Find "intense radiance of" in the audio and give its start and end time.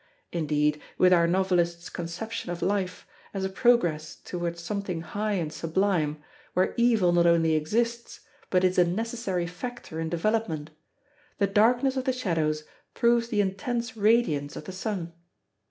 13.41-14.63